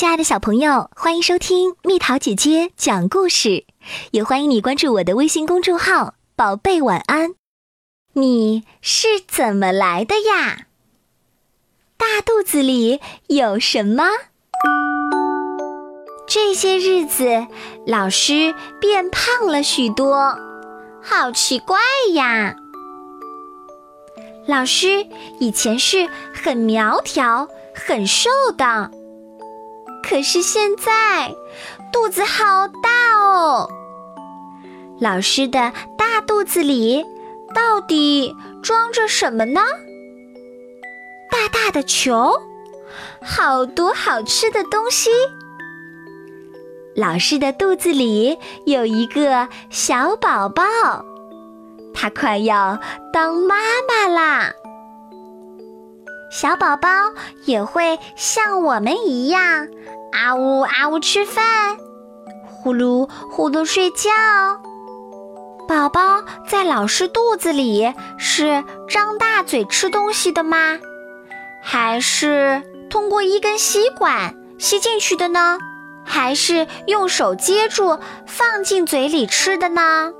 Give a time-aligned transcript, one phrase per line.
[0.00, 3.66] 亲爱的小朋友，欢迎收听蜜桃姐姐讲故事，
[4.12, 7.34] 也欢迎你关注我的微信公众号“宝贝晚安”。
[8.16, 10.68] 你是怎么来的呀？
[11.98, 14.04] 大肚子里有什么？
[16.26, 17.46] 这些日子，
[17.86, 20.34] 老师变胖了许多，
[21.02, 21.78] 好奇怪
[22.14, 22.56] 呀！
[24.46, 25.06] 老师
[25.40, 28.90] 以前是很苗条、很瘦的，
[30.10, 31.32] 可是现在
[31.92, 33.70] 肚子好大哦。
[35.00, 37.06] 老师的大肚子里
[37.54, 39.60] 到底装着什么呢？
[41.30, 42.42] 大大的球，
[43.22, 45.10] 好多好吃的东西。
[46.96, 50.64] 老师的肚子里有一个小宝宝。
[51.94, 52.80] 他快要
[53.12, 53.54] 当妈
[53.88, 54.50] 妈啦！
[56.32, 56.88] 小宝宝
[57.44, 59.68] 也会像我们一样
[60.12, 61.44] 啊呜啊呜吃饭，
[62.46, 64.10] 呼噜呼噜睡觉。
[65.68, 70.78] 宝宝在老师肚子里是张大嘴吃东西的吗？
[71.62, 75.58] 还是通过一根吸管吸进去的呢？
[76.04, 80.12] 还是用手接住放进嘴里吃的呢？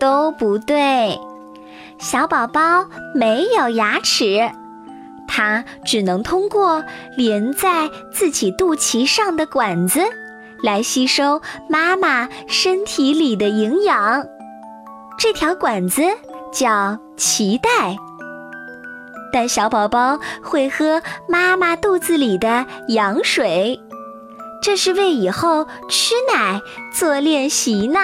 [0.00, 1.20] 都不对，
[1.98, 4.50] 小宝宝没有牙齿，
[5.32, 6.84] 它只能通过
[7.16, 10.00] 连在自己肚脐上的管子
[10.60, 14.26] 来吸收妈妈身体里的营养。
[15.16, 16.02] 这条管子
[16.52, 17.96] 叫脐带。
[19.32, 23.80] 但小宝宝会喝妈妈肚子里的羊水，
[24.60, 26.60] 这是为以后吃奶
[26.92, 28.00] 做练习呢。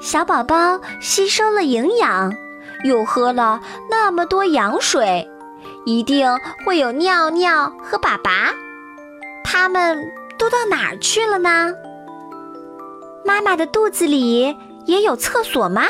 [0.00, 2.32] 小宝宝吸收了营养，
[2.84, 5.28] 又喝了那么多羊水，
[5.84, 6.26] 一定
[6.64, 8.54] 会有尿尿和粑粑。
[9.44, 9.98] 他们
[10.38, 11.74] 都到哪儿去了呢？
[13.24, 14.56] 妈妈的肚子里
[14.86, 15.82] 也有厕所吗？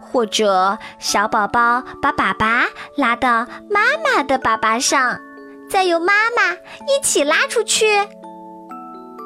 [0.00, 2.66] 或者小宝宝把粑粑
[2.96, 5.20] 拉到妈妈的粑粑上，
[5.68, 7.86] 再由妈妈一起拉出去？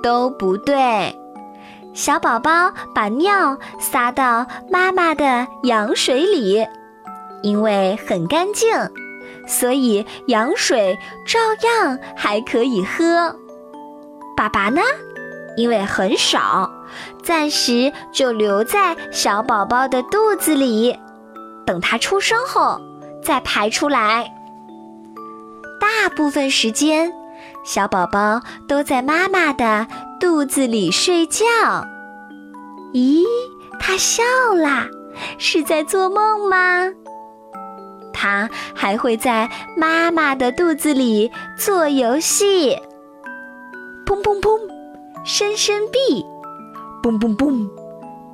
[0.03, 1.15] 都不对。
[1.93, 6.67] 小宝宝把尿撒到妈妈的羊水里，
[7.43, 8.71] 因为很干净，
[9.51, 10.97] 所以羊水
[11.27, 11.39] 照
[11.69, 13.37] 样还可以喝。
[14.37, 14.81] 粑粑呢，
[15.57, 16.71] 因为很少，
[17.23, 20.97] 暂时就留在小宝宝的肚子里，
[21.67, 22.81] 等他出生后
[23.23, 24.33] 再排出来。
[25.81, 27.13] 大部分时间。
[27.63, 29.87] 小宝宝都在妈妈的
[30.19, 31.45] 肚子里睡觉。
[32.95, 33.23] 咦，
[33.79, 34.23] 他笑
[34.55, 34.87] 啦，
[35.37, 36.91] 是在做梦吗？
[38.21, 39.49] 他还会在
[39.79, 42.77] 妈妈的肚子里做游戏。
[44.05, 44.61] 砰砰砰，
[45.25, 46.23] 伸伸臂；
[47.03, 47.67] 蹦蹦蹦，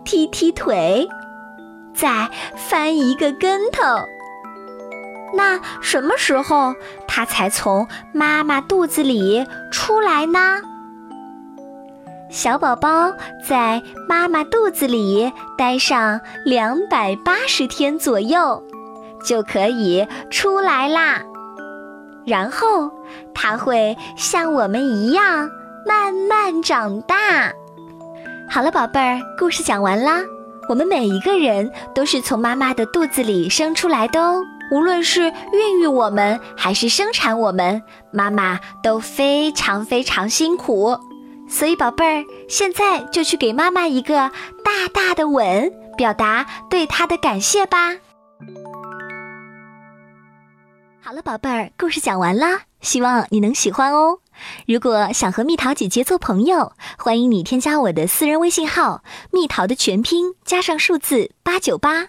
[0.04, 1.06] 踢踢腿；
[1.94, 3.80] 再翻一个跟头。
[5.34, 6.74] 那什么时候
[7.06, 10.62] 他才从妈妈肚子里出来呢？
[12.28, 13.12] 小宝宝
[13.46, 18.60] 在妈妈肚子里待上两百八十天左右，
[19.26, 21.22] 就可以出来啦。
[22.24, 22.90] 然后
[23.34, 25.50] 他会像我们一样
[25.84, 27.52] 慢慢长大。
[28.48, 30.20] 好了，宝贝儿，故事讲完啦。
[30.68, 34.42] 我们每一个人都是从妈妈的肚子里生出来的哦。
[34.72, 35.22] 无论是
[35.52, 40.98] 孕育我们还是生产我们，妈妈都非常非常辛苦。
[41.48, 44.32] 所以，宝贝儿，现在就去给妈妈一个
[44.64, 47.94] 大大的吻，表达对她的感谢吧。
[51.06, 54.18] 好了，宝贝儿，故事讲完啦，希望你能喜欢哦。
[54.66, 62.04] 如果想和蜜桃姐姐做朋友，欢迎你添加我的私人微信号“蜜桃”的全拼加上数字八九八。